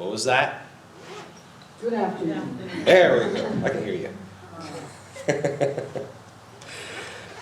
[0.00, 0.64] What was that?
[1.82, 2.58] Good afternoon.
[2.86, 3.46] There we go.
[3.62, 4.08] I can hear you.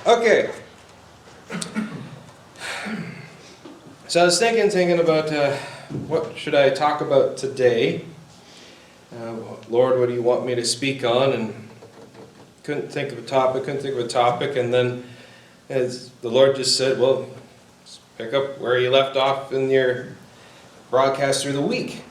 [0.05, 0.51] okay.
[4.09, 5.55] So I was thinking, thinking about uh,
[6.09, 8.05] what should I talk about today.
[9.17, 9.37] Uh,
[9.69, 11.33] Lord, what do you want me to speak on?
[11.33, 11.69] And
[12.65, 13.67] couldn't think of a topic.
[13.67, 14.57] Couldn't think of a topic.
[14.57, 15.05] And then,
[15.69, 17.31] as the Lord just said, well,
[18.17, 20.09] pick up where you left off in your
[20.91, 22.03] broadcast through the week.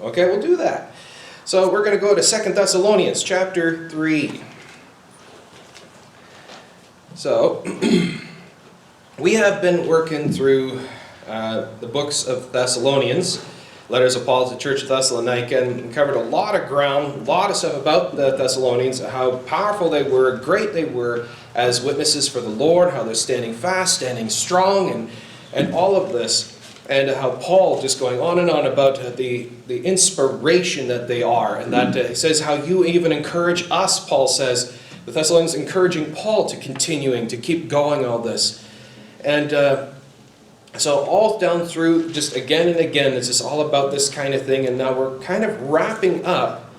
[0.00, 0.92] Okay, we'll do that.
[1.44, 4.40] So we're going to go to Second Thessalonians chapter 3.
[7.14, 7.62] So,
[9.18, 10.80] we have been working through
[11.28, 13.44] uh, the books of Thessalonians,
[13.88, 17.24] letters of Paul to the Church of Thessalonica, and covered a lot of ground, a
[17.24, 22.28] lot of stuff about the Thessalonians, how powerful they were, great they were as witnesses
[22.28, 25.08] for the Lord, how they're standing fast, standing strong, and,
[25.52, 26.53] and all of this
[26.88, 31.56] and how Paul just going on and on about the, the inspiration that they are,
[31.56, 36.14] and that uh, he says how you even encourage us, Paul says, the Thessalonians encouraging
[36.14, 38.66] Paul to continuing, to keep going all this.
[39.22, 39.90] And uh,
[40.76, 44.44] so all down through, just again and again, it's just all about this kind of
[44.44, 46.70] thing, and now we're kind of wrapping up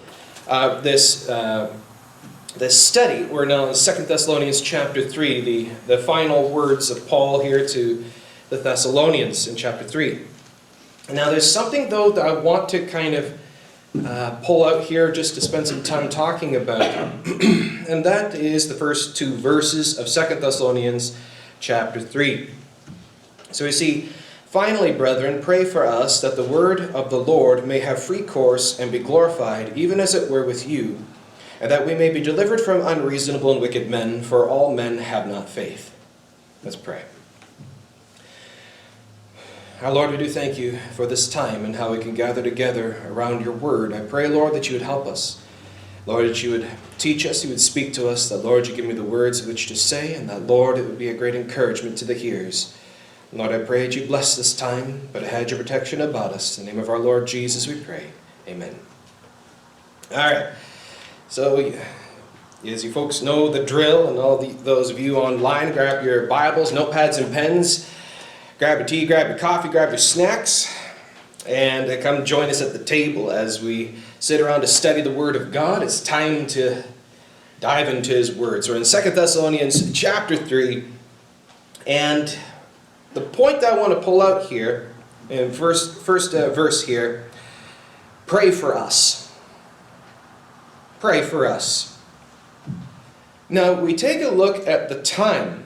[0.47, 1.75] uh, this uh,
[2.57, 3.23] this study.
[3.25, 8.05] We're now in Second Thessalonians chapter 3, the, the final words of Paul here to
[8.49, 10.21] the Thessalonians in chapter 3.
[11.11, 13.39] Now, there's something, though, that I want to kind of
[14.05, 16.81] uh, pull out here just to spend some time talking about,
[17.25, 21.17] and that is the first two verses of Second Thessalonians
[21.59, 22.49] chapter 3.
[23.51, 24.09] So we see,
[24.55, 28.79] Finally, brethren, pray for us that the word of the Lord may have free course
[28.79, 31.03] and be glorified, even as it were with you,
[31.59, 35.27] and that we may be delivered from unreasonable and wicked men, for all men have
[35.27, 35.93] not faith.
[36.63, 37.01] Let's pray.
[39.81, 43.03] Our Lord, we do thank you for this time and how we can gather together
[43.07, 43.91] around your word.
[43.91, 45.43] I pray, Lord, that you would help us.
[46.05, 48.85] Lord, that you would teach us, you would speak to us, that, Lord, you give
[48.85, 51.97] me the words which to say, and that, Lord, it would be a great encouragement
[51.97, 52.73] to the hearers.
[53.33, 56.57] Lord, I pray that you bless this time, but hedge of protection about us.
[56.57, 58.11] In the name of our Lord Jesus, we pray.
[58.47, 58.79] Amen.
[60.11, 60.53] All right.
[61.27, 61.73] So,
[62.63, 66.27] as you folks know the drill, and all the, those of you online, grab your
[66.27, 67.91] Bibles, notepads, and pens.
[68.57, 70.73] Grab your tea, grab your coffee, grab your snacks,
[71.45, 75.11] and uh, come join us at the table as we sit around to study the
[75.11, 75.83] Word of God.
[75.83, 76.81] It's time to
[77.59, 78.63] dive into His Word.
[78.63, 80.85] So we're in 2 Thessalonians chapter 3,
[81.85, 82.37] and
[83.13, 84.89] the point that I want to pull out here,
[85.29, 87.29] in first, first uh, verse here,
[88.25, 89.37] pray for us.
[91.01, 91.99] Pray for us.
[93.49, 95.64] Now, we take a look at the time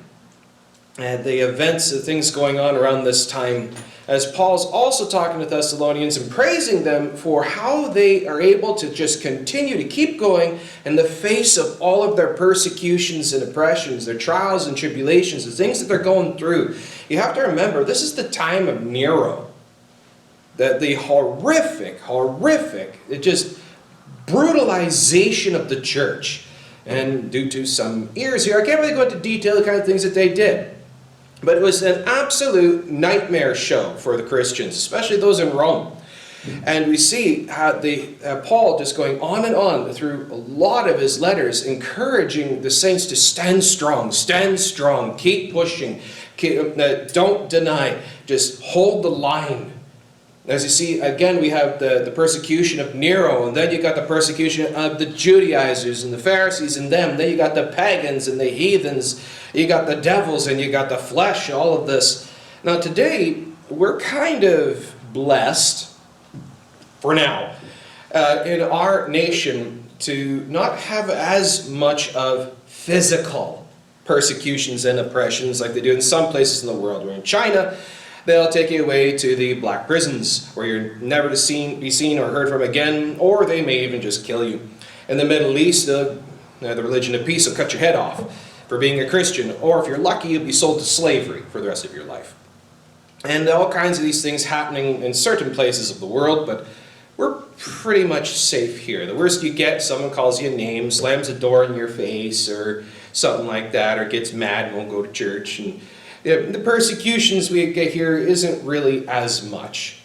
[1.02, 3.72] and the events, the things going on around this time,
[4.08, 8.92] as Paul's also talking to Thessalonians and praising them for how they are able to
[8.92, 14.08] just continue to keep going in the face of all of their persecutions and oppressions,
[14.08, 16.76] their trials and tribulations, the things that they're going through.
[17.08, 19.52] You have to remember, this is the time of Nero.
[20.58, 23.60] The, the horrific, horrific, it just
[24.26, 26.48] brutalization of the church.
[26.88, 29.86] And due to some ears here, I can't really go into detail the kind of
[29.86, 30.79] things that they did.
[31.42, 35.96] But it was an absolute nightmare show for the Christians, especially those in Rome.
[36.66, 40.90] And we see how the uh, Paul just going on and on through a lot
[40.90, 46.02] of his letters, encouraging the saints to stand strong, stand strong, keep pushing,
[46.38, 49.69] keep, uh, don't deny, just hold the line.
[50.50, 53.96] As you see, again, we have the, the persecution of Nero, and then you got
[53.96, 57.18] the persecution of the Judaizers and the Pharisees and them.
[57.18, 59.24] Then you got the pagans and the heathens.
[59.54, 62.34] You got the devils and you got the flesh, all of this.
[62.64, 65.96] Now, today, we're kind of blessed,
[67.00, 67.54] for now,
[68.12, 73.68] uh, in our nation to not have as much of physical
[74.04, 77.06] persecutions and oppressions like they do in some places in the world.
[77.06, 77.78] We're in China
[78.26, 82.20] they'll take you away to the black prisons where you're never to seen, be seen
[82.20, 84.68] or heard from again, or they may even just kill you.
[85.08, 86.22] In the Middle East, the,
[86.62, 89.82] uh, the religion of peace will cut your head off for being a Christian, or
[89.82, 92.36] if you're lucky, you'll be sold to slavery for the rest of your life.
[93.26, 96.68] And all kinds of these things happening in certain places of the world, but
[97.18, 99.06] we're pretty much safe here.
[99.06, 102.48] The worst you get, someone calls you a name, slams a door in your face,
[102.48, 105.60] or something like that, or gets mad and won't go to church.
[105.60, 105.82] And
[106.24, 110.02] the persecutions we get here isn't really as much.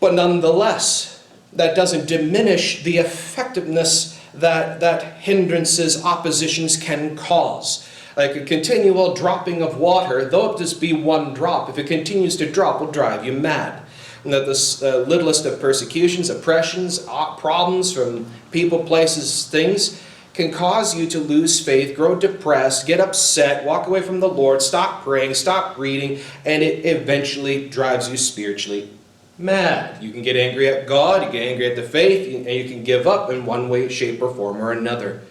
[0.00, 7.88] But nonetheless, that doesn't diminish the effectiveness that, that hindrances, oppositions can cause.
[8.16, 12.36] Like a continual dropping of water, though it just be one drop, if it continues
[12.36, 13.82] to drop, will drive you mad.
[14.24, 16.98] And that the uh, littlest of persecutions, oppressions,
[17.38, 20.02] problems from people, places, things
[20.36, 24.60] can cause you to lose faith, grow depressed, get upset, walk away from the Lord,
[24.60, 28.90] stop praying, stop reading, and it eventually drives you spiritually
[29.38, 30.02] mad.
[30.02, 32.84] You can get angry at God, you get angry at the faith, and you can
[32.84, 35.22] give up in one way, shape, or form or another.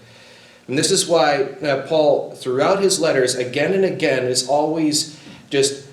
[0.68, 5.20] And this is why uh, Paul, throughout his letters, again and again, is always
[5.52, 5.85] just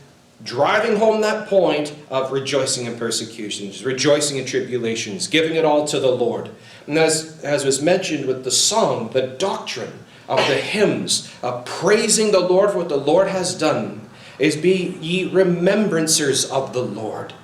[0.45, 6.01] driving home that point of rejoicing in persecutions, rejoicing in tribulations, giving it all to
[6.01, 6.51] the Lord.
[6.87, 12.33] And as, as was mentioned with the song, the doctrine of the hymns, of praising
[12.33, 14.09] the Lord for what the Lord has done,
[14.39, 17.35] is be ye remembrancers of the Lord.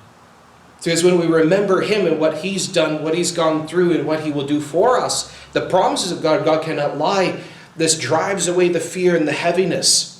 [0.77, 4.21] Because when we remember Him and what He's done, what He's gone through, and what
[4.21, 7.41] He will do for us, the promises of God, God cannot lie.
[7.75, 10.18] This drives away the fear and the heaviness.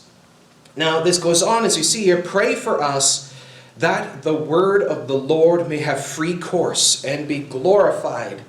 [0.75, 3.33] Now, this goes on as you see here pray for us
[3.77, 8.41] that the word of the Lord may have free course and be glorified,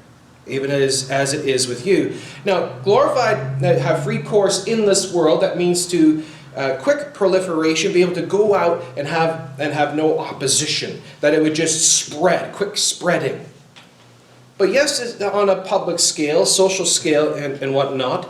[0.47, 2.17] even as, as it is with you.
[2.45, 6.25] Now, glorified, uh, have free course in this world, that means to
[6.57, 11.33] uh, quick proliferation, be able to go out and have and have no opposition, that
[11.33, 13.45] it would just spread, quick spreading.
[14.59, 18.29] But yes, on a public scale, social scale, and, and whatnot.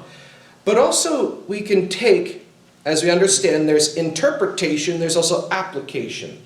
[0.65, 2.47] But also, we can take,
[2.85, 6.43] as we understand, there's interpretation, there's also application.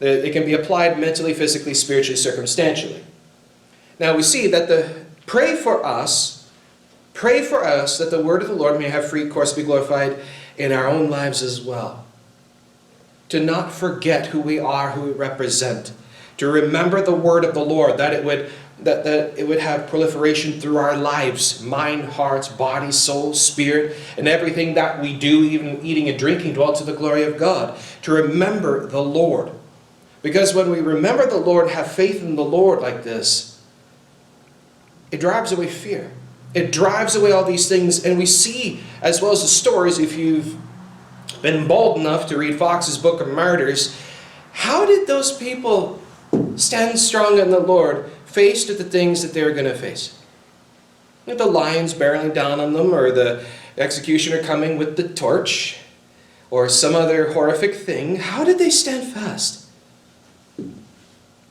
[0.00, 3.04] It can be applied mentally, physically, spiritually, circumstantially.
[3.98, 6.50] Now we see that the pray for us,
[7.14, 10.18] pray for us that the word of the Lord may have free course, be glorified
[10.56, 12.04] in our own lives as well.
[13.28, 15.92] To not forget who we are, who we represent.
[16.38, 18.50] To remember the word of the Lord, that it would
[18.84, 24.28] that, that it would have proliferation through our lives mind, hearts, body, soul, spirit, and
[24.28, 27.78] everything that we do, even eating and drinking, dwell to the glory of God.
[28.02, 29.50] To remember the Lord.
[30.22, 33.60] Because when we remember the Lord, have faith in the Lord like this,
[35.10, 36.12] it drives away fear.
[36.54, 40.16] It drives away all these things, and we see, as well as the stories, if
[40.16, 40.56] you've
[41.40, 43.96] been bold enough to read Fox's Book of Martyrs,
[44.52, 46.00] how did those people
[46.56, 50.18] stand strong in the Lord, faced with the things that they're going to face?
[51.26, 53.44] With the lions barreling down on them, or the
[53.78, 55.78] executioner coming with the torch,
[56.50, 59.66] or some other horrific thing, how did they stand fast?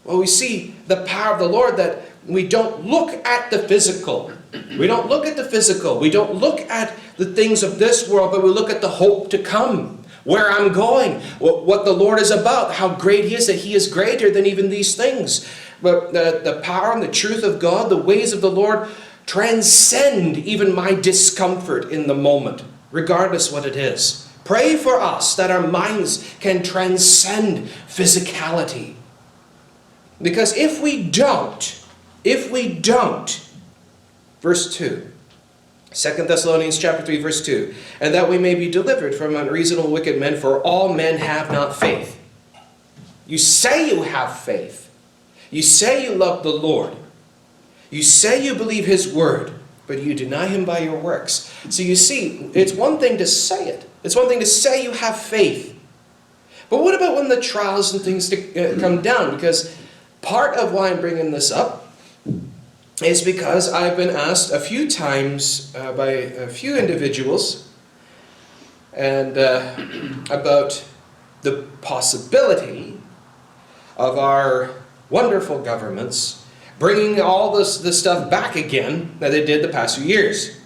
[0.04, 4.32] Well, we see the power of the Lord that we don't look at the physical.
[4.78, 6.00] We don't look at the physical.
[6.00, 9.30] We don't look at the things of this world, but we look at the hope
[9.32, 13.58] to come, where I'm going, what the Lord is about, how great He is, that
[13.58, 15.50] He is greater than even these things.
[15.82, 18.88] But the, the power and the truth of God, the ways of the Lord,
[19.26, 24.28] transcend even my discomfort in the moment, regardless what it is.
[24.44, 28.96] Pray for us that our minds can transcend physicality.
[30.22, 31.84] Because if we don't,
[32.24, 33.50] if we don't,
[34.42, 35.11] verse 2,
[35.94, 40.18] 2 Thessalonians chapter 3, verse 2, and that we may be delivered from unreasonable wicked
[40.18, 42.18] men, for all men have not faith.
[43.28, 44.90] You say you have faith.
[45.50, 46.96] You say you love the Lord.
[47.90, 49.54] You say you believe His word,
[49.86, 51.54] but you deny Him by your works.
[51.70, 54.92] So you see, it's one thing to say it, it's one thing to say you
[54.92, 55.78] have faith.
[56.70, 59.36] But what about when the trials and things to, uh, come down?
[59.36, 59.78] Because
[60.22, 61.81] part of why I'm bringing this up
[63.02, 67.68] is because I've been asked a few times uh, by a few individuals
[68.94, 69.76] and uh,
[70.30, 70.84] about
[71.42, 73.00] the possibility
[73.98, 74.70] of our
[75.10, 76.46] wonderful governments
[76.80, 80.58] bringing all this, this stuff back again that they did the past few years.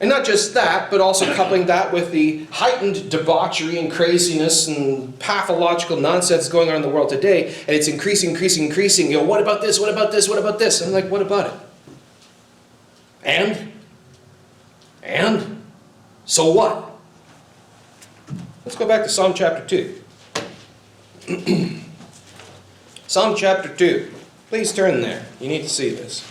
[0.00, 5.18] And not just that, but also coupling that with the heightened debauchery and craziness and
[5.18, 9.10] pathological nonsense going on in the world today, and it's increasing, increasing, increasing.
[9.10, 9.78] You know, what about this?
[9.78, 10.26] What about this?
[10.26, 10.80] What about this?
[10.80, 11.60] I'm like, what about it?
[13.24, 13.72] And?
[15.02, 15.62] And?
[16.24, 16.92] So what?
[18.64, 19.66] Let's go back to Psalm chapter
[21.26, 21.80] 2.
[23.06, 24.10] Psalm chapter 2.
[24.48, 25.26] Please turn there.
[25.40, 26.29] You need to see this.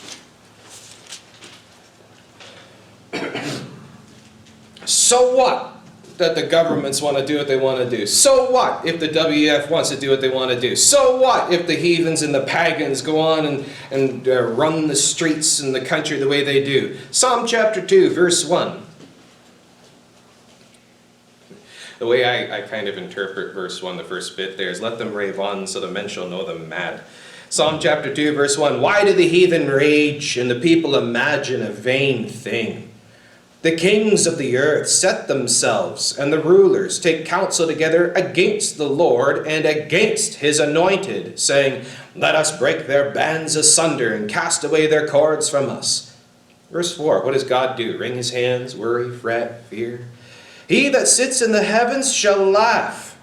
[4.89, 5.75] So what
[6.17, 8.05] that the governments want to do what they want to do?
[8.08, 10.75] So what if the WEF wants to do what they want to do?
[10.75, 14.96] So what if the heathens and the pagans go on and, and uh, run the
[14.96, 16.98] streets and the country the way they do?
[17.12, 18.81] Psalm chapter 2, verse 1.
[22.00, 24.98] The way I, I kind of interpret verse 1, the first bit there is, Let
[24.98, 27.01] them rave on so the men shall know them mad.
[27.50, 31.69] Psalm chapter 2, verse 1 Why do the heathen rage and the people imagine a
[31.69, 32.88] vain thing?
[33.62, 38.88] The kings of the earth set themselves, and the rulers take counsel together against the
[38.88, 41.86] Lord and against his anointed, saying,
[42.16, 46.16] Let us break their bands asunder and cast away their cords from us.
[46.72, 47.98] Verse 4 What does God do?
[47.98, 50.08] Wring his hands, worry, fret, fear?
[50.70, 53.20] He that sits in the heavens shall laugh.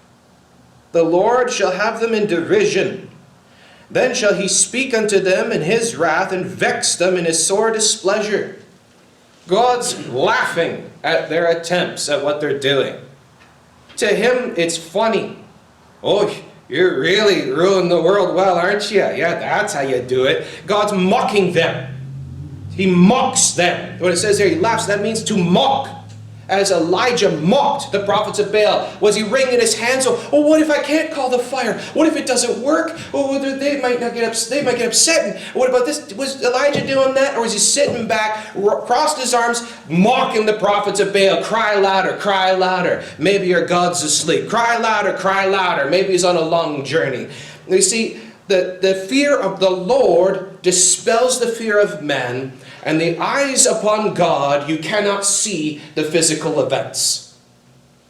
[0.91, 3.09] The Lord shall have them in derision.
[3.89, 7.71] Then shall he speak unto them in his wrath and vex them in his sore
[7.71, 8.59] displeasure.
[9.47, 12.95] God's laughing at their attempts at what they're doing.
[13.97, 15.37] To him, it's funny.
[16.03, 16.33] Oh,
[16.69, 18.99] you're really ruling the world well, aren't you?
[18.99, 20.45] Yeah, that's how you do it.
[20.65, 21.93] God's mocking them.
[22.71, 23.99] He mocks them.
[23.99, 25.96] When it says here, he laughs, that means to mock.
[26.49, 30.05] As Elijah mocked the prophets of Baal, was he wringing his hands?
[30.07, 31.77] Oh, oh, what if I can't call the fire?
[31.93, 32.97] What if it doesn't work?
[33.13, 34.49] Oh, they might not get upset.
[34.49, 35.35] They might get upset.
[35.35, 36.13] And what about this?
[36.13, 38.53] Was Elijah doing that, or was he sitting back,
[38.85, 41.43] crossed his arms, mocking the prophets of Baal?
[41.43, 43.03] Cry louder, cry louder.
[43.17, 44.49] Maybe your God's asleep.
[44.49, 45.89] Cry louder, cry louder.
[45.89, 47.27] Maybe he's on a long journey.
[47.67, 52.53] You see, the, the fear of the Lord dispels the fear of men
[52.87, 57.37] and the eyes upon God, you cannot see the physical events.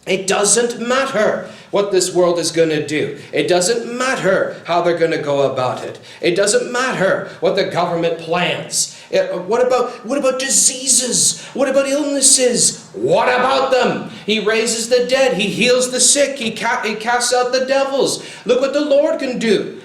[0.06, 3.20] It doesn't matter what this world is going to do.
[3.34, 6.00] It doesn't matter how they're going to go about it.
[6.22, 9.02] It doesn't matter what the government plans.
[9.10, 11.44] It, what about what about diseases?
[11.56, 12.88] What about illnesses?
[12.92, 14.12] What about them?
[14.28, 15.38] He raises the dead.
[15.38, 16.38] He heals the sick.
[16.38, 18.24] He, ca- he casts out the devils.
[18.46, 19.82] Look what the Lord can do.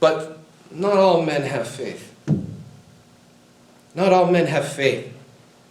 [0.00, 0.40] But
[0.72, 2.13] not all men have faith.
[3.94, 5.12] Not all men have faith.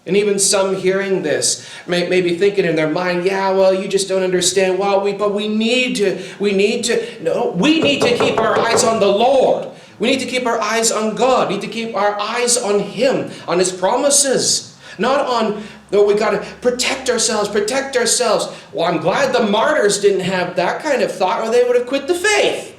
[0.05, 3.87] And even some hearing this may, may be thinking in their mind, yeah, well, you
[3.87, 4.77] just don't understand.
[4.77, 8.57] Well, we, but we need to, we need to, no, we need to keep our
[8.59, 9.69] eyes on the Lord.
[9.99, 11.47] We need to keep our eyes on God.
[11.47, 14.77] We need to keep our eyes on Him, on His promises.
[14.97, 18.53] Not on, no, we got to protect ourselves, protect ourselves.
[18.73, 21.87] Well, I'm glad the martyrs didn't have that kind of thought, or they would have
[21.87, 22.77] quit the faith.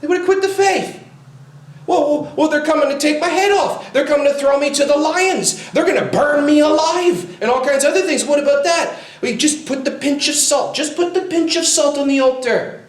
[0.00, 1.07] They would have quit the faith.
[1.88, 3.94] Well, well, they're coming to take my head off.
[3.94, 5.70] They're coming to throw me to the lions.
[5.70, 8.26] They're going to burn me alive and all kinds of other things.
[8.26, 8.98] What about that?
[9.22, 10.76] We just put the pinch of salt.
[10.76, 12.84] Just put the pinch of salt on the altar.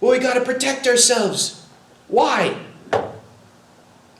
[0.00, 1.66] Well, we got to protect ourselves.
[2.08, 2.56] Why?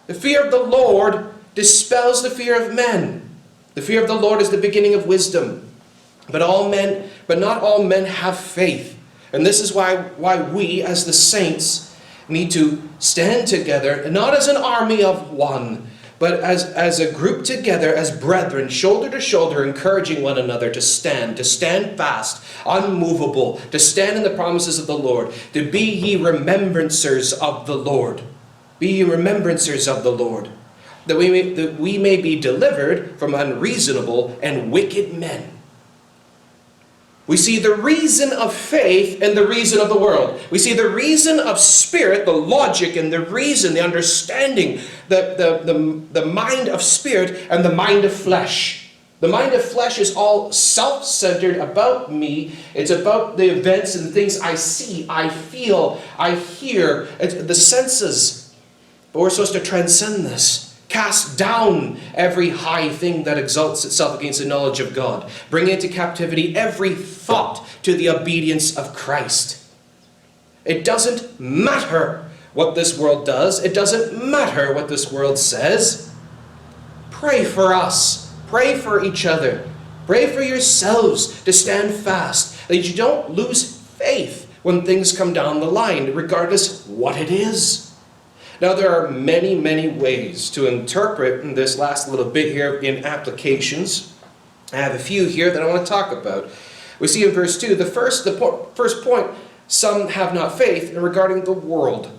[0.06, 3.26] The fear of the Lord dispels the fear of men.
[3.72, 5.66] The fear of the Lord is the beginning of wisdom.
[6.28, 8.98] But all men, but not all men have faith.
[9.32, 11.93] And this is why why we as the saints
[12.28, 17.44] need to stand together, not as an army of one, but as, as a group
[17.44, 23.60] together, as brethren, shoulder to shoulder, encouraging one another to stand, to stand fast, unmovable,
[23.70, 28.22] to stand in the promises of the Lord, to be ye remembrancers of the Lord.
[28.78, 30.50] Be ye remembrancers of the Lord,
[31.06, 35.53] that we may, that we may be delivered from unreasonable and wicked men.
[37.26, 40.38] We see the reason of faith and the reason of the world.
[40.50, 45.72] We see the reason of spirit, the logic and the reason, the understanding, the, the,
[45.72, 48.90] the, the mind of spirit and the mind of flesh.
[49.20, 52.56] The mind of flesh is all self centered about me.
[52.74, 57.54] It's about the events and the things I see, I feel, I hear, it's the
[57.54, 58.54] senses.
[59.14, 60.73] But we're supposed to transcend this.
[60.94, 65.28] Cast down every high thing that exalts itself against the knowledge of God.
[65.50, 69.60] Bring into captivity every thought to the obedience of Christ.
[70.64, 76.14] It doesn't matter what this world does, it doesn't matter what this world says.
[77.10, 79.68] Pray for us, pray for each other,
[80.06, 85.58] pray for yourselves to stand fast, that you don't lose faith when things come down
[85.58, 87.92] the line, regardless what it is.
[88.60, 94.14] Now, there are many, many ways to interpret this last little bit here in applications.
[94.72, 96.50] I have a few here that I want to talk about.
[97.00, 99.30] We see in verse 2, the first, the po- first point,
[99.66, 102.10] some have not faith in regarding the world.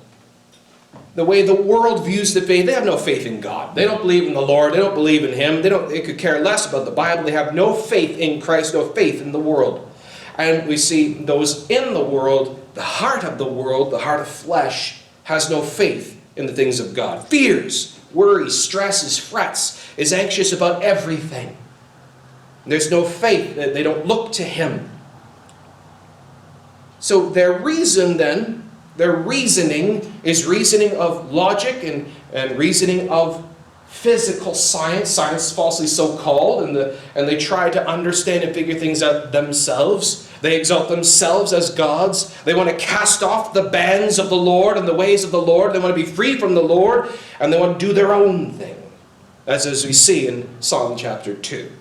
[1.15, 3.73] The way the world views the faith, they have no faith in God.
[3.73, 4.73] They don't believe in the Lord.
[4.73, 5.61] They don't believe in Him.
[5.61, 5.87] They don't.
[5.87, 7.23] They could care less about the Bible.
[7.23, 9.89] They have no faith in Christ, no faith in the world.
[10.37, 14.27] And we see those in the world, the heart of the world, the heart of
[14.27, 17.27] flesh, has no faith in the things of God.
[17.27, 21.57] Fears, worries, stresses, frets, is anxious about everything.
[22.65, 24.89] There's no faith, they don't look to Him.
[26.99, 33.45] So their reason then, their reasoning is reasoning of logic and, and reasoning of
[33.85, 38.77] physical science, science falsely so called, and, the, and they try to understand and figure
[38.77, 40.24] things out themselves.
[40.45, 42.31] They exalt themselves as gods.
[42.43, 45.41] They want to cast off the bands of the Lord and the ways of the
[45.41, 45.73] Lord.
[45.73, 47.09] They want to be free from the Lord,
[47.39, 48.79] and they want to do their own thing,
[49.47, 51.71] as, as we see in Psalm chapter 2.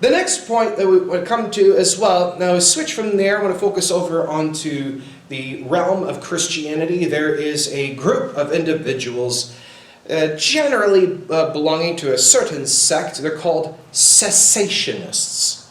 [0.00, 3.42] The next point that we would come to as well, now switch from there, I
[3.44, 7.04] want to focus over onto the realm of Christianity.
[7.04, 9.56] There is a group of individuals,
[10.10, 15.67] uh, generally uh, belonging to a certain sect, they're called cessationists.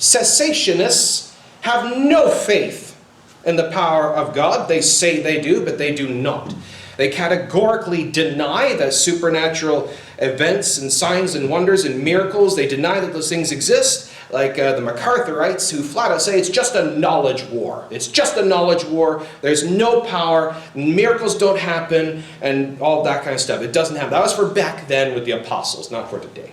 [0.00, 2.98] Cessationists have no faith
[3.44, 4.66] in the power of God.
[4.66, 6.54] They say they do, but they do not.
[6.96, 13.12] They categorically deny that supernatural events and signs and wonders and miracles, they deny that
[13.12, 17.44] those things exist, like uh, the MacArthurites, who flat out say it's just a knowledge
[17.44, 17.86] war.
[17.90, 19.26] It's just a knowledge war.
[19.40, 23.62] There's no power, miracles don't happen, and all that kind of stuff.
[23.62, 24.10] It doesn't happen.
[24.10, 26.52] That was for back then with the apostles, not for today.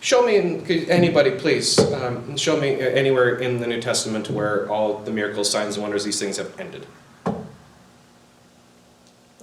[0.00, 0.36] Show me,
[0.88, 5.76] anybody please, um, show me anywhere in the New Testament where all the miracles, signs,
[5.76, 6.86] and wonders, these things have ended.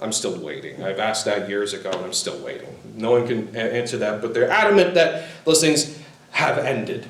[0.00, 0.82] I'm still waiting.
[0.82, 2.76] I've asked that years ago and I'm still waiting.
[2.94, 5.98] No one can a- answer that, but they're adamant that those things
[6.30, 7.08] have ended.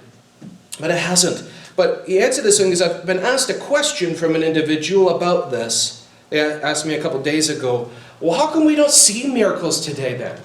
[0.78, 1.50] But it hasn't.
[1.76, 5.16] But the answer to this thing is I've been asked a question from an individual
[5.16, 6.06] about this.
[6.30, 7.90] They asked me a couple days ago,
[8.20, 10.38] well, how come we don't see miracles today then?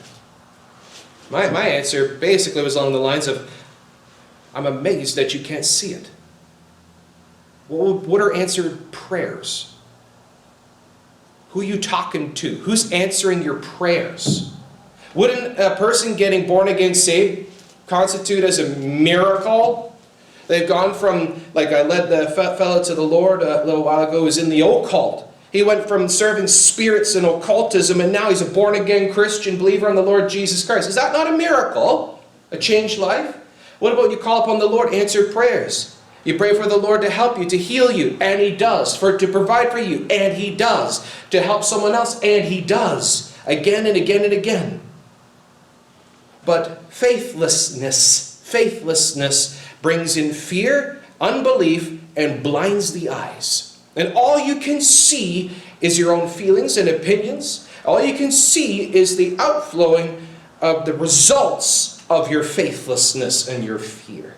[1.30, 3.50] My, my answer basically was along the lines of,
[4.54, 6.10] I'm amazed that you can't see it.
[7.68, 9.76] What, what are answered prayers?
[11.50, 12.56] Who you talking to?
[12.56, 14.54] Who's answering your prayers?
[15.14, 17.52] Wouldn't a person getting born again saved
[17.88, 19.96] constitute as a miracle?
[20.48, 24.24] They've gone from, like I led the fellow to the Lord a little while ago,
[24.24, 25.33] was in the occult.
[25.54, 29.88] He went from serving spirits and occultism, and now he's a born again Christian believer
[29.88, 30.90] in the Lord Jesus Christ.
[30.90, 32.24] Is that not a miracle?
[32.50, 33.38] A changed life?
[33.78, 35.96] What about you call upon the Lord, answered prayers?
[36.24, 38.98] You pray for the Lord to help you, to heal you, and He does.
[38.98, 41.06] For to provide for you, and He does.
[41.30, 43.38] To help someone else, and He does.
[43.46, 44.82] Again and again and again.
[46.46, 53.73] But faithlessness, faithlessness brings in fear, unbelief, and blinds the eyes.
[53.96, 55.52] And all you can see
[55.82, 57.70] is your own feelings and opinions.
[57.86, 60.26] All you can see is the outflowing
[60.62, 64.36] of the results of your faithlessness and your fear.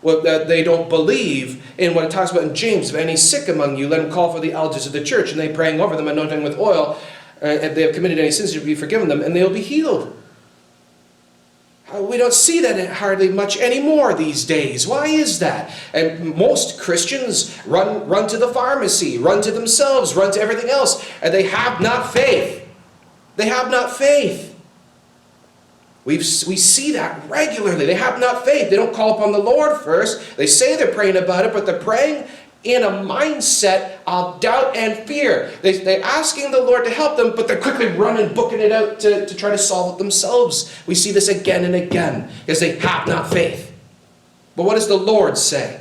[0.00, 2.90] Well, that they don't believe in what it talks about in James.
[2.90, 5.40] If any sick among you, let him call for the elders of the church, and
[5.40, 6.98] they praying over them, anointing with oil,
[7.42, 10.14] uh, and they have committed any sins, to be forgiven them, and they'll be healed.
[11.92, 14.86] Uh, We don't see that hardly much anymore these days.
[14.86, 15.70] Why is that?
[15.92, 21.06] And most Christians run, run to the pharmacy, run to themselves, run to everything else,
[21.22, 22.66] and they have not faith.
[23.36, 24.52] They have not faith.
[26.04, 27.86] We've, we see that regularly.
[27.86, 28.68] They have not faith.
[28.68, 30.36] They don't call upon the Lord first.
[30.36, 32.26] They say they're praying about it, but they're praying
[32.64, 35.52] in a mindset of doubt and fear.
[35.62, 39.00] They, they're asking the Lord to help them, but they're quickly running, booking it out
[39.00, 40.74] to, to try to solve it themselves.
[40.86, 43.72] We see this again and again because they have not faith.
[44.56, 45.80] But what does the Lord say?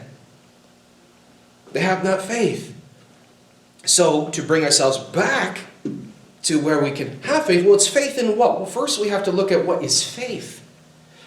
[1.72, 2.69] They have not faith.
[3.86, 5.60] So, to bring ourselves back
[6.43, 8.58] to where we can have faith, well, it's faith in what?
[8.58, 10.62] Well, first we have to look at what is faith.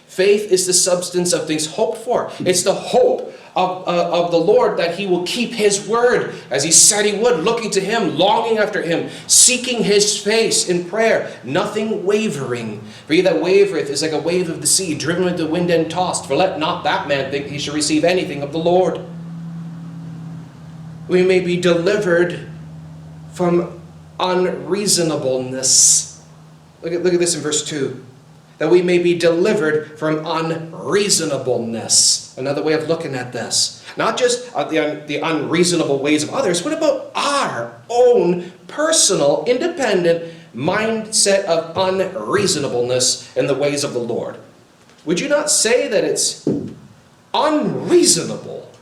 [0.07, 2.31] Faith is the substance of things hoped for.
[2.41, 6.63] It's the hope of, uh, of the Lord that He will keep His word as
[6.63, 11.41] He said He would, looking to Him, longing after Him, seeking His face in prayer,
[11.43, 12.83] nothing wavering.
[13.07, 15.71] For he that wavereth is like a wave of the sea, driven with the wind
[15.71, 16.27] and tossed.
[16.27, 19.01] For let not that man think he shall receive anything of the Lord.
[21.09, 22.49] We may be delivered
[23.33, 23.81] from
[24.19, 26.25] unreasonableness.
[26.83, 28.05] Look at, look at this in verse 2
[28.59, 32.37] that we may be delivered from unreasonableness.
[32.39, 33.85] Another way of looking at this.
[33.97, 40.35] Not just uh, the, the unreasonable ways of others, what about our own personal, independent
[40.55, 44.39] mindset of unreasonableness in the ways of the Lord?
[45.05, 46.49] Would you not say that it's
[47.33, 48.73] unreasonable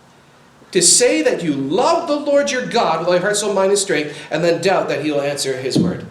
[0.71, 3.71] to say that you love the Lord your God with all your heart, soul, mind,
[3.71, 6.07] and strength, and then doubt that He'll answer His word,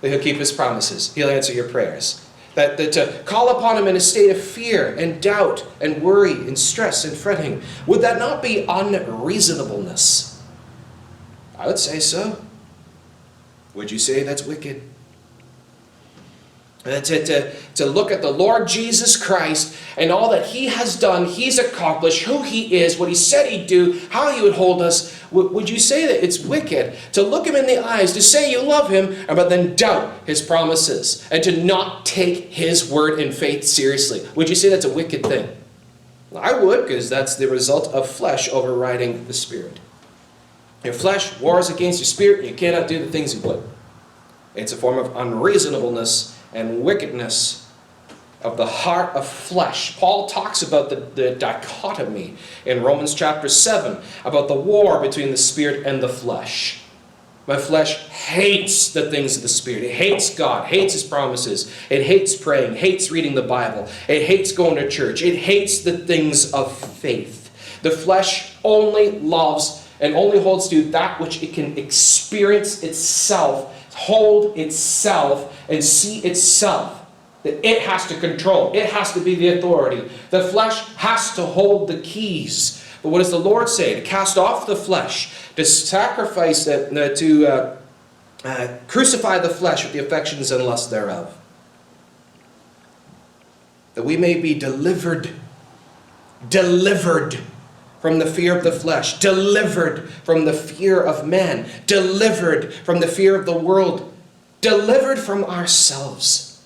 [0.00, 2.27] that He'll keep His promises, He'll answer your prayers?
[2.54, 6.32] That, that to call upon him in a state of fear and doubt and worry
[6.32, 10.42] and stress and fretting, would that not be unreasonableness?
[11.56, 12.44] I would say so.
[13.74, 14.82] Would you say that's wicked?
[16.88, 21.26] To, to, to look at the Lord Jesus Christ and all that He has done,
[21.26, 25.14] He's accomplished, who He is, what He said He'd do, how He would hold us.
[25.30, 28.62] Would you say that it's wicked to look Him in the eyes, to say you
[28.62, 33.64] love Him, but then doubt His promises and to not take His word in faith
[33.64, 34.26] seriously?
[34.34, 35.54] Would you say that's a wicked thing?
[36.34, 39.78] I would, because that's the result of flesh overriding the spirit.
[40.84, 43.62] Your flesh wars against your spirit, and you cannot do the things you would.
[44.54, 47.64] It's a form of unreasonableness and wickedness.
[48.40, 49.98] of the heart of flesh.
[49.98, 55.36] Paul talks about the, the dichotomy in Romans chapter 7 about the war between the
[55.36, 56.80] spirit and the flesh.
[57.48, 59.82] My flesh hates the things of the Spirit.
[59.82, 61.74] It hates God, hates His promises.
[61.88, 63.88] It hates praying, hates reading the Bible.
[64.06, 65.22] It hates going to church.
[65.22, 67.50] It hates the things of faith.
[67.82, 74.56] The flesh only loves and only holds to that which it can experience itself, hold
[74.56, 77.04] itself, and see itself.
[77.42, 80.08] That it has to control, it has to be the authority.
[80.30, 82.84] The flesh has to hold the keys.
[83.02, 83.94] But what does the Lord say?
[83.94, 87.76] To cast off the flesh, to sacrifice it, uh, to uh,
[88.44, 91.36] uh, crucify the flesh with the affections and lusts thereof.
[93.94, 95.30] That we may be delivered,
[96.48, 97.38] delivered
[98.00, 103.08] from the fear of the flesh, delivered from the fear of man, delivered from the
[103.08, 104.12] fear of the world,
[104.60, 106.62] delivered from ourselves.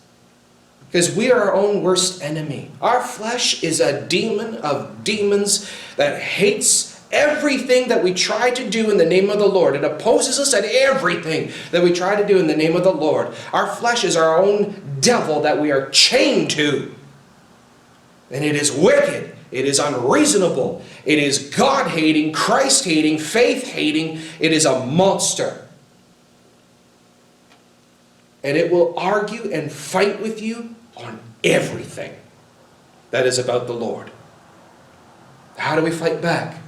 [0.86, 2.70] Because we are our own worst enemy.
[2.82, 8.90] Our flesh is a demon of demons that hates everything that we try to do
[8.90, 9.74] in the name of the Lord.
[9.74, 12.92] It opposes us at everything that we try to do in the name of the
[12.92, 13.34] Lord.
[13.52, 16.94] Our flesh is our own devil that we are chained to.
[18.30, 19.36] And it is wicked.
[19.52, 20.82] It is unreasonable.
[21.04, 24.20] It is God hating, Christ hating, faith hating.
[24.40, 25.68] It is a monster.
[28.42, 32.14] And it will argue and fight with you on everything
[33.10, 34.10] that is about the Lord.
[35.58, 36.61] How do we fight back?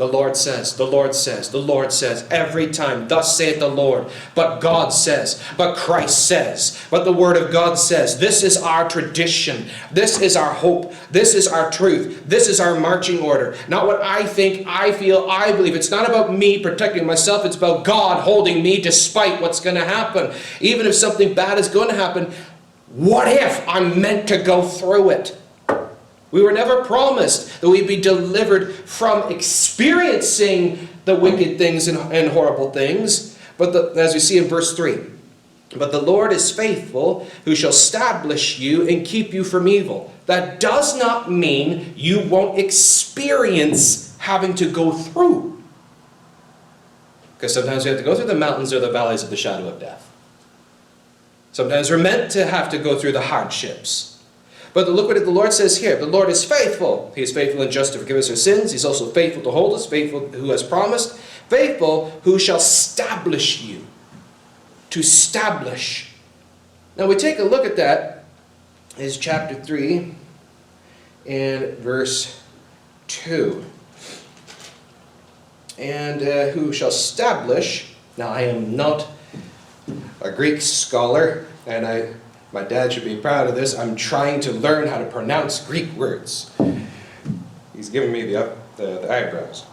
[0.00, 4.06] The Lord says, the Lord says, the Lord says, every time, thus saith the Lord.
[4.34, 8.18] But God says, but Christ says, but the Word of God says.
[8.18, 9.68] This is our tradition.
[9.92, 10.94] This is our hope.
[11.10, 12.24] This is our truth.
[12.26, 13.58] This is our marching order.
[13.68, 15.76] Not what I think, I feel, I believe.
[15.76, 19.84] It's not about me protecting myself, it's about God holding me despite what's going to
[19.84, 20.32] happen.
[20.62, 22.32] Even if something bad is going to happen,
[22.88, 25.39] what if I'm meant to go through it?
[26.30, 32.30] We were never promised that we'd be delivered from experiencing the wicked things and, and
[32.30, 33.36] horrible things.
[33.58, 34.98] But the, as we see in verse 3,
[35.76, 40.12] but the Lord is faithful, who shall establish you and keep you from evil.
[40.26, 45.62] That does not mean you won't experience having to go through.
[47.36, 49.68] Because sometimes we have to go through the mountains or the valleys of the shadow
[49.68, 50.10] of death.
[51.52, 54.09] Sometimes we're meant to have to go through the hardships.
[54.72, 55.96] But look what the Lord says here.
[55.96, 57.12] The Lord is faithful.
[57.14, 58.72] He is faithful and just to forgive us our sins.
[58.72, 63.86] He's also faithful to hold us, faithful who has promised, faithful who shall establish you.
[64.90, 66.12] To establish.
[66.96, 68.24] Now we take a look at that
[68.98, 70.14] is chapter 3
[71.26, 72.42] and verse
[73.08, 73.64] 2.
[75.78, 77.94] And uh, who shall establish.
[78.16, 79.06] Now I am not
[80.20, 82.12] a Greek scholar, and I
[82.52, 83.78] my dad should be proud of this.
[83.78, 86.50] I'm trying to learn how to pronounce Greek words.
[87.74, 89.64] He's giving me the, up, the, the eyebrows.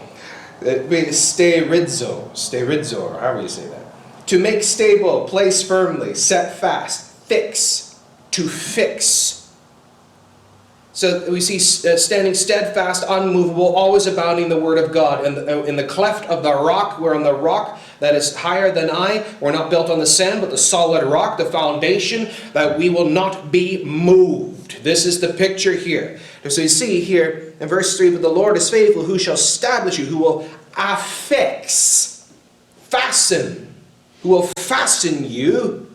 [0.62, 4.28] Sterizo, sterizo, or however you say that.
[4.28, 8.00] To make stable, place firmly, set fast, fix,
[8.32, 9.52] to fix.
[10.94, 15.26] So we see uh, standing steadfast, unmovable, always abounding the word of God.
[15.26, 18.72] In the, in the cleft of the rock, we're on the rock that is higher
[18.72, 19.26] than I.
[19.40, 23.10] We're not built on the sand, but the solid rock, the foundation, that we will
[23.10, 24.84] not be moved.
[24.84, 26.20] This is the picture here.
[26.48, 29.98] So you see here in verse 3 But the Lord is faithful, who shall establish
[29.98, 32.32] you, who will affix,
[32.78, 33.74] fasten,
[34.22, 35.88] who will fasten you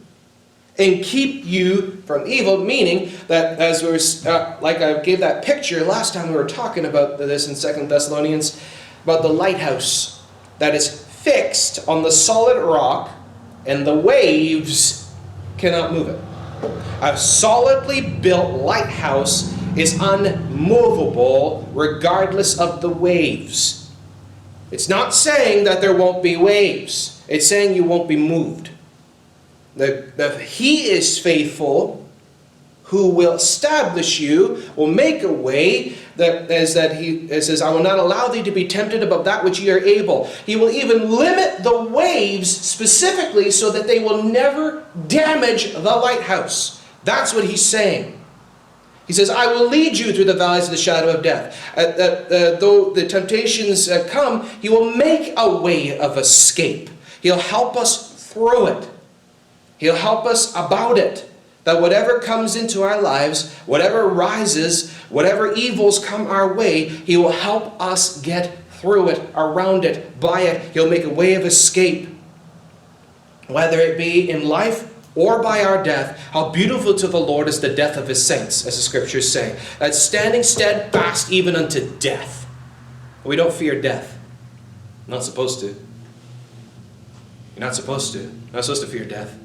[0.79, 5.45] and keep you from evil, meaning that as we were, uh, like I gave that
[5.45, 8.61] picture last time we were talking about this in Second Thessalonians,
[9.05, 10.23] about the lighthouse
[10.59, 13.11] that is fixed on the solid rock
[13.65, 15.11] and the waves
[15.57, 16.21] cannot move it.
[17.01, 23.91] A solidly built lighthouse is unmovable regardless of the waves.
[24.71, 28.71] It's not saying that there won't be waves, it's saying you won't be moved.
[29.77, 32.02] The, the, he is faithful
[32.93, 37.83] who will establish you, will make a way that is that he says, I will
[37.83, 40.27] not allow thee to be tempted above that which ye are able.
[40.45, 46.85] He will even limit the waves specifically so that they will never damage the lighthouse.
[47.03, 48.21] That's what he's saying.
[49.07, 51.59] He says, I will lead you through the valleys of the shadow of death.
[51.75, 56.91] Uh, uh, uh, though the temptations uh, come, he will make a way of escape.
[57.23, 58.91] He'll help us through it.
[59.79, 61.32] He'll help us about it.
[61.65, 67.33] That whatever comes into our lives, whatever rises, whatever evils come our way, He will
[67.33, 70.73] help us get through it, around it, by it.
[70.73, 72.09] He'll make a way of escape.
[73.47, 77.61] Whether it be in life or by our death, how beautiful to the Lord is
[77.61, 82.47] the death of his saints, as the scriptures say, that standing steadfast even unto death.
[83.23, 84.19] We don't fear death.
[85.07, 85.67] Not supposed to.
[85.67, 85.77] You're
[87.61, 88.21] not supposed to.
[88.21, 89.39] You're not supposed to fear death.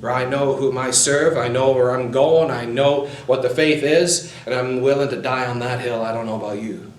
[0.00, 3.50] For I know whom I serve, I know where I'm going, I know what the
[3.50, 6.02] faith is, and I'm willing to die on that hill.
[6.02, 6.90] I don't know about you.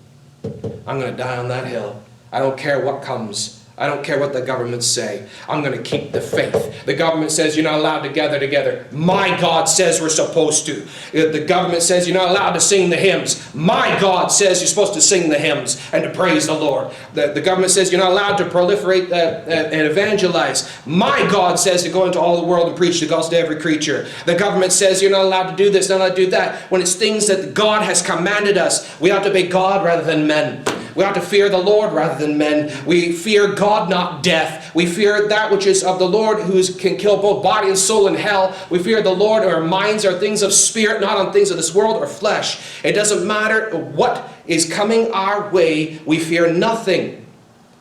[0.86, 2.00] I'm going to die on that hill.
[2.30, 3.61] I don't care what comes.
[3.82, 5.26] I don't care what the governments say.
[5.48, 6.86] I'm going to keep the faith.
[6.86, 8.86] The government says you're not allowed to gather together.
[8.92, 10.86] My God says we're supposed to.
[11.10, 13.52] The government says you're not allowed to sing the hymns.
[13.52, 16.94] My God says you're supposed to sing the hymns and to praise the Lord.
[17.14, 20.70] The, the government says you're not allowed to proliferate uh, uh, and evangelize.
[20.86, 23.60] My God says to go into all the world and preach the gospel to every
[23.60, 24.06] creature.
[24.26, 26.70] The government says you're not allowed to do this, not allowed to do that.
[26.70, 30.28] When it's things that God has commanded us, we ought to obey God rather than
[30.28, 30.64] men.
[30.94, 32.84] We ought to fear the Lord rather than men.
[32.86, 34.74] We fear God, not death.
[34.74, 38.06] We fear that which is of the Lord, who can kill both body and soul
[38.08, 38.56] in hell.
[38.70, 39.44] We fear the Lord.
[39.44, 42.84] Our minds are things of spirit, not on things of this world or flesh.
[42.84, 47.24] It doesn't matter what is coming our way, we fear nothing.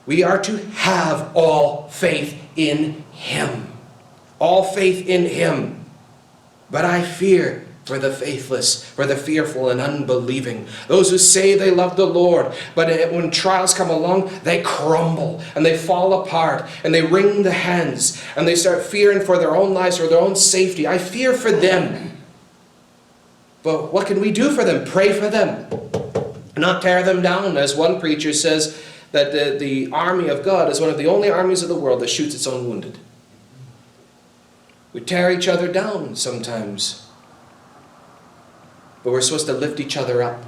[0.06, 3.68] We are to have all faith in Him.
[4.40, 5.86] All faith in Him.
[6.70, 11.72] But I fear for the faithless, for the fearful and unbelieving, those who say they
[11.72, 16.94] love the Lord, but when trials come along, they crumble and they fall apart and
[16.94, 20.36] they wring the hands and they start fearing for their own lives or their own
[20.36, 20.88] safety.
[20.88, 22.18] I fear for them.
[23.64, 24.86] But what can we do for them?
[24.86, 25.68] Pray for them,
[26.58, 27.58] not tear them down.
[27.58, 31.30] As one preacher says, that the, the army of God is one of the only
[31.30, 32.98] armies of the world that shoots its own wounded.
[34.94, 37.08] We tear each other down sometimes
[39.04, 40.44] but we're supposed to lift each other up.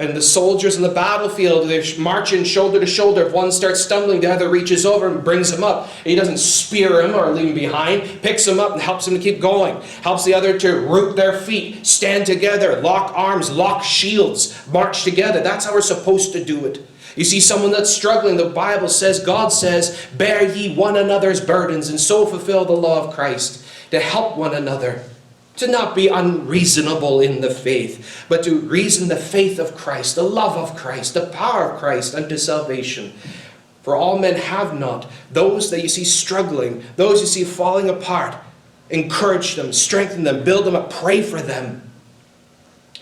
[0.00, 3.26] And the soldiers in the battlefield, they're marching shoulder to shoulder.
[3.26, 5.90] If one starts stumbling, the other reaches over and brings him up.
[6.04, 9.20] He doesn't spear him or leave him behind, picks him up and helps him to
[9.20, 9.78] keep going.
[10.00, 15.42] Helps the other to root their feet, stand together, lock arms, lock shields, march together.
[15.42, 16.82] That's how we're supposed to do it.
[17.14, 21.90] You see someone that's struggling, the Bible says, God says, bear ye one another's burdens
[21.90, 25.04] and so fulfill the law of Christ, to help one another
[25.60, 30.22] to not be unreasonable in the faith, but to reason the faith of Christ, the
[30.22, 33.12] love of Christ, the power of Christ unto salvation.
[33.82, 35.10] For all men have not.
[35.30, 38.36] Those that you see struggling, those you see falling apart,
[38.90, 41.88] encourage them, strengthen them, build them up, pray for them.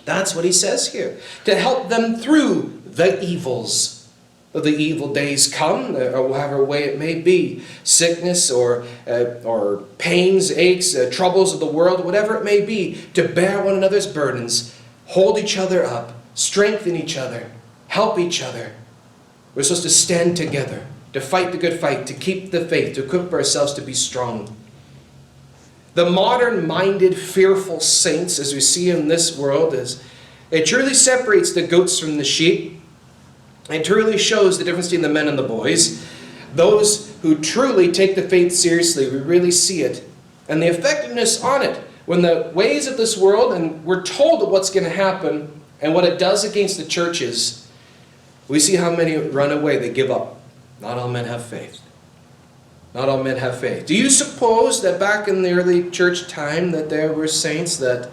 [0.05, 1.19] That's what he says here.
[1.45, 3.98] To help them through the evils
[4.61, 9.85] the evil days come, uh, or whatever way it may be sickness or, uh, or
[9.99, 14.07] pains, aches, uh, troubles of the world, whatever it may be to bear one another's
[14.07, 14.75] burdens,
[15.07, 17.51] hold each other up, strengthen each other,
[17.89, 18.73] help each other.
[19.55, 23.05] We're supposed to stand together, to fight the good fight, to keep the faith, to
[23.05, 24.55] equip ourselves to be strong.
[25.95, 30.03] The modern minded, fearful saints, as we see in this world, is
[30.51, 32.78] it truly separates the goats from the sheep.
[33.69, 36.07] It truly shows the difference between the men and the boys.
[36.55, 40.09] Those who truly take the faith seriously, we really see it.
[40.49, 41.77] And the effectiveness on it.
[42.07, 46.05] When the ways of this world, and we're told what's going to happen and what
[46.05, 47.71] it does against the churches,
[48.49, 50.41] we see how many run away, they give up.
[50.81, 51.81] Not all men have faith.
[52.95, 53.85] Not all men have faith.
[53.85, 58.09] Do you suppose that back in the early church time that there were saints that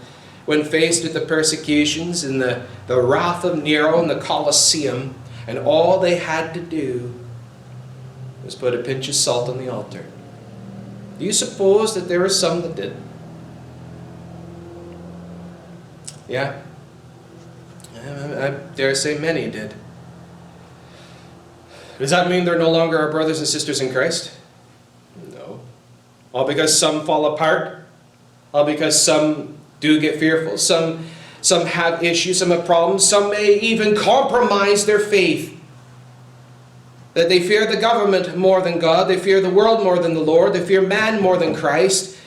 [0.46, 5.16] when faced with the persecutions and the, the wrath of Nero and the Colosseum,
[5.48, 7.14] and all they had to do
[8.44, 10.06] was put a pinch of salt on the altar.
[11.18, 13.04] Do you suppose that there were some that didn't?
[16.28, 16.62] Yeah?
[17.96, 19.74] I dare say many did.
[21.98, 24.32] Does that mean they're no longer our brothers and sisters in Christ?
[25.32, 25.62] No.
[26.34, 27.86] All because some fall apart?
[28.54, 30.58] All because some do get fearful?
[30.58, 31.06] Some
[31.46, 35.56] some have issues, some have problems, some may even compromise their faith.
[37.14, 40.22] That they fear the government more than God, they fear the world more than the
[40.22, 42.18] Lord, they fear man more than Christ.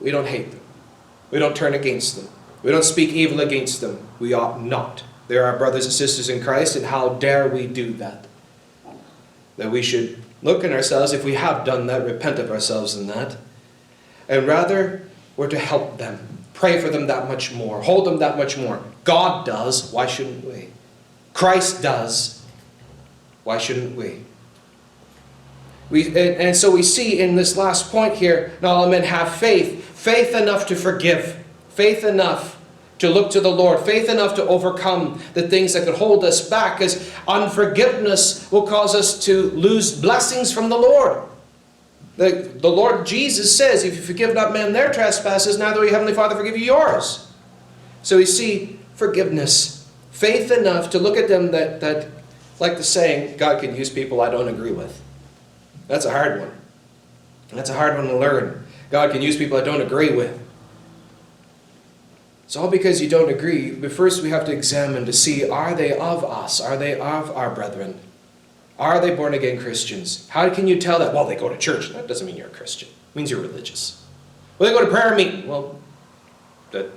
[0.00, 0.60] We don't hate them.
[1.30, 2.28] We don't turn against them.
[2.62, 4.06] We don't speak evil against them.
[4.18, 5.02] We ought not.
[5.28, 8.26] They're our brothers and sisters in Christ, and how dare we do that?
[9.56, 13.06] That we should look in ourselves, if we have done that, repent of ourselves in
[13.06, 13.38] that,
[14.28, 16.29] and rather we're to help them
[16.60, 18.82] pray for them that much more, hold them that much more.
[19.04, 20.68] God does, why shouldn't we?
[21.32, 22.44] Christ does,
[23.44, 24.24] why shouldn't we?
[25.88, 29.34] We, and, and so we see in this last point here, not all men have
[29.34, 32.60] faith, faith enough to forgive, faith enough
[32.98, 36.46] to look to the Lord, faith enough to overcome the things that could hold us
[36.46, 41.22] back, because unforgiveness will cause us to lose blessings from the Lord.
[42.20, 45.94] The, the Lord Jesus says, if you forgive not men their trespasses, neither will your
[45.94, 47.32] heavenly Father forgive you yours.
[48.02, 52.08] So we see forgiveness, faith enough to look at them that, that
[52.58, 55.00] like the saying, God can use people I don't agree with.
[55.88, 56.52] That's a hard one.
[57.54, 58.66] That's a hard one to learn.
[58.90, 60.38] God can use people I don't agree with.
[62.44, 65.74] It's all because you don't agree, but first we have to examine to see are
[65.74, 66.60] they of us?
[66.60, 67.98] Are they of our brethren?
[68.80, 70.26] Are they born again Christians?
[70.30, 71.12] How can you tell that?
[71.12, 71.90] Well, they go to church.
[71.90, 72.88] That doesn't mean you're a Christian.
[72.88, 74.04] It means you're religious.
[74.58, 75.46] Well, they go to prayer meeting.
[75.46, 75.78] Well,
[76.70, 76.90] that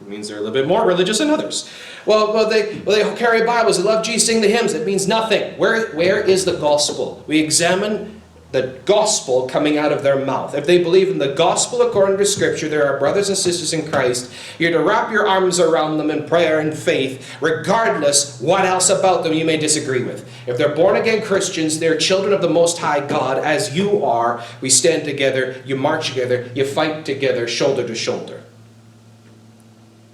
[0.00, 1.68] means they're a little bit more religious than others.
[2.06, 3.78] Well, well, they, well, they carry Bibles.
[3.78, 4.74] They love Jesus, sing the hymns.
[4.74, 5.58] It means nothing.
[5.58, 7.24] Where, where is the gospel?
[7.26, 8.17] We examine
[8.50, 10.54] the gospel coming out of their mouth.
[10.54, 13.90] If they believe in the gospel according to Scripture, there are brothers and sisters in
[13.90, 14.32] Christ.
[14.58, 19.22] You're to wrap your arms around them in prayer and faith, regardless what else about
[19.22, 20.26] them you may disagree with.
[20.46, 24.42] If they're born again Christians, they're children of the Most High God, as you are.
[24.62, 28.42] We stand together, you march together, you fight together, shoulder to shoulder.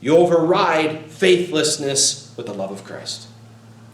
[0.00, 3.28] You override faithlessness with the love of Christ.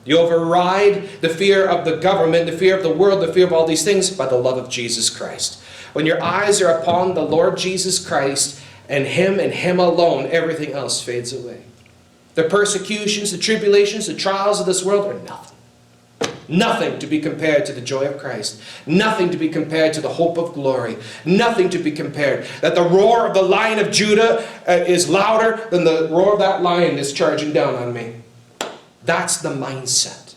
[0.04, 3.52] You override the fear of the government, the fear of the world, the fear of
[3.52, 5.62] all these things by the love of Jesus Christ.
[5.92, 10.72] When your eyes are upon the Lord Jesus Christ and Him and Him alone, everything
[10.72, 11.64] else fades away.
[12.34, 15.56] The persecutions, the tribulations, the trials of this world are nothing.
[16.48, 18.60] Nothing to be compared to the joy of Christ.
[18.84, 20.96] Nothing to be compared to the hope of glory.
[21.24, 22.44] Nothing to be compared.
[22.60, 26.40] That the roar of the lion of Judah uh, is louder than the roar of
[26.40, 28.16] that lion that's charging down on me.
[29.10, 30.36] That's the mindset.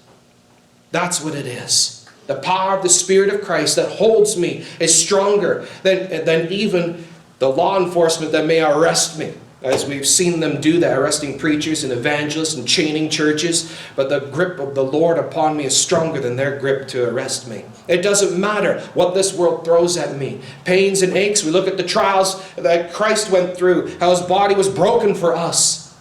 [0.89, 2.09] That's what it is.
[2.25, 7.05] The power of the Spirit of Christ that holds me is stronger than, than even
[7.37, 9.35] the law enforcement that may arrest me.
[9.61, 13.77] As we've seen them do that, arresting preachers and evangelists and chaining churches.
[13.95, 17.47] But the grip of the Lord upon me is stronger than their grip to arrest
[17.47, 17.65] me.
[17.87, 20.41] It doesn't matter what this world throws at me.
[20.65, 21.43] Pains and aches.
[21.43, 25.35] We look at the trials that Christ went through, how his body was broken for
[25.35, 25.92] us.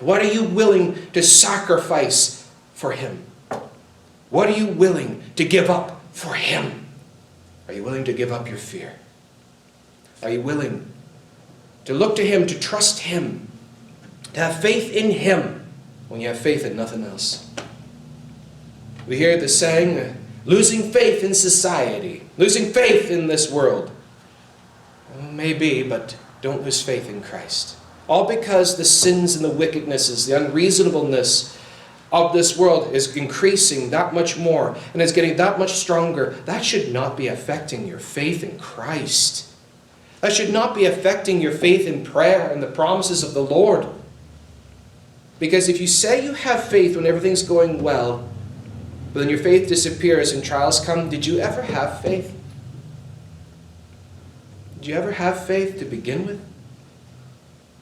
[0.00, 3.24] What are you willing to sacrifice for Him?
[4.30, 6.86] What are you willing to give up for Him?
[7.68, 8.94] Are you willing to give up your fear?
[10.22, 10.90] Are you willing
[11.84, 13.48] to look to Him, to trust Him,
[14.32, 15.66] to have faith in Him
[16.08, 17.48] when you have faith in nothing else?
[19.06, 23.90] We hear the saying, losing faith in society, losing faith in this world.
[25.14, 27.76] Well, maybe, but don't lose faith in Christ.
[28.10, 31.56] All because the sins and the wickednesses, the unreasonableness
[32.12, 36.30] of this world is increasing that much more and is getting that much stronger.
[36.44, 39.46] That should not be affecting your faith in Christ.
[40.22, 43.86] That should not be affecting your faith in prayer and the promises of the Lord.
[45.38, 48.28] Because if you say you have faith when everything's going well,
[49.14, 52.36] but then your faith disappears and trials come, did you ever have faith?
[54.80, 56.49] Did you ever have faith to begin with?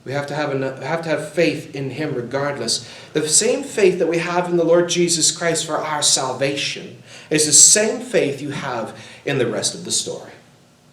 [0.05, 2.89] We have to have, enough, have to have faith in Him regardless.
[3.13, 7.47] The same faith that we have in the Lord Jesus Christ for our salvation is
[7.47, 10.33] the same faith you have in the rest of the story,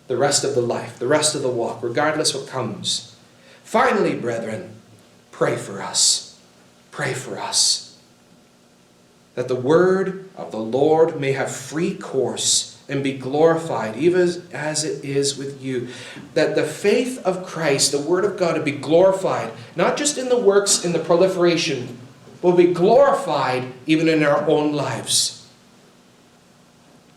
[0.07, 3.15] the rest of the life, the rest of the walk, regardless what comes.
[3.63, 4.75] Finally, brethren,
[5.31, 6.39] pray for us.
[6.91, 7.97] Pray for us.
[9.35, 14.21] That the word of the Lord may have free course and be glorified, even
[14.53, 15.87] as, it is with you.
[16.35, 20.29] That the faith of Christ, the Word of God, to be glorified, not just in
[20.29, 21.97] the works, in the proliferation,
[22.41, 25.49] will be glorified even in our own lives.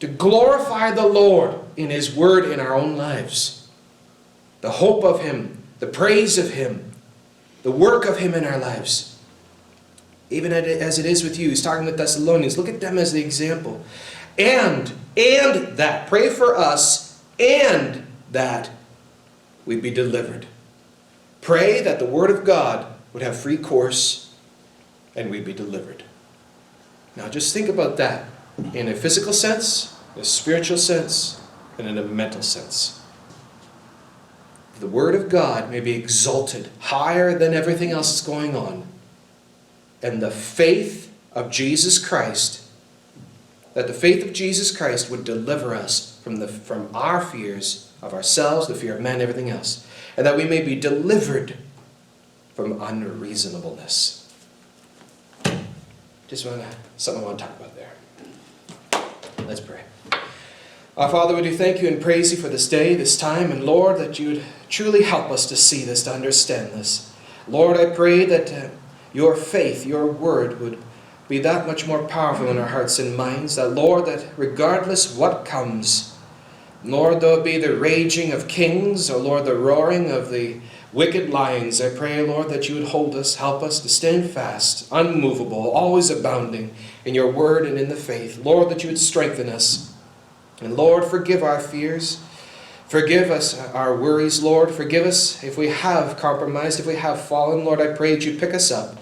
[0.01, 3.69] To glorify the Lord in His Word in our own lives.
[4.61, 6.93] The hope of Him, the praise of Him,
[7.63, 9.19] the work of Him in our lives.
[10.31, 12.57] Even as it is with you, He's talking with Thessalonians.
[12.57, 13.85] Look at them as the example.
[14.39, 18.71] And and that, pray for us, and that
[19.67, 20.47] we be delivered.
[21.41, 24.33] Pray that the Word of God would have free course
[25.17, 26.05] and we be delivered.
[27.17, 28.27] Now just think about that
[28.73, 31.41] in a physical sense, a spiritual sense,
[31.77, 33.01] and in a mental sense.
[34.79, 38.87] The Word of God may be exalted higher than everything else that's going on,
[40.01, 42.68] and the faith of Jesus Christ
[43.79, 48.13] that the faith of Jesus Christ would deliver us from, the, from our fears of
[48.13, 51.57] ourselves, the fear of man, everything else, and that we may be delivered
[52.55, 54.35] from unreasonableness.
[56.27, 56.67] Just want to,
[56.97, 57.93] something I want to talk about there.
[59.47, 59.83] Let's pray.
[60.97, 63.63] Our Father, we do thank you and praise you for this day, this time, and
[63.63, 67.15] Lord, that you would truly help us to see this, to understand this.
[67.47, 68.71] Lord, I pray that uh,
[69.13, 70.83] your faith, your word would
[71.29, 75.45] be that much more powerful in our hearts and minds that, Lord, that regardless what
[75.45, 76.17] comes,
[76.85, 80.61] Lord, though it be the raging of kings, or Lord, the roaring of the
[80.93, 84.89] wicked lions, I pray, Lord, that you would hold us, help us to stand fast,
[84.91, 86.75] unmovable, always abounding
[87.05, 88.45] in your word and in the faith.
[88.45, 89.93] Lord, that you would strengthen us.
[90.61, 92.21] And Lord, forgive our fears.
[92.87, 94.71] Forgive us our worries, Lord.
[94.71, 97.65] Forgive us if we have compromised, if we have fallen.
[97.65, 98.97] Lord, I pray that you pick us up.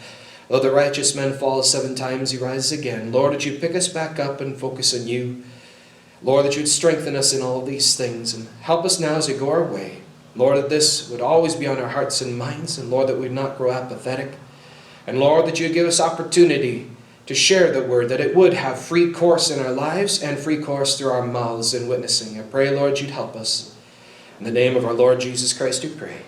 [0.48, 3.12] Though the righteous man falls seven times, he rises again.
[3.12, 5.42] Lord, that you pick us back up and focus on you.
[6.22, 9.28] Lord, that you would strengthen us in all these things and help us now as
[9.28, 10.02] we go our way.
[10.34, 13.22] Lord, that this would always be on our hearts and minds, and Lord, that we
[13.22, 14.34] would not grow apathetic.
[15.06, 16.90] And Lord, that you would give us opportunity
[17.26, 20.58] to share the word, that it would have free course in our lives and free
[20.62, 22.38] course through our mouths in witnessing.
[22.38, 23.74] I pray, Lord, you'd help us.
[24.38, 26.22] In the name of our Lord Jesus Christ, we pray.